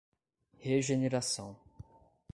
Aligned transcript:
Regeneração 0.65 1.59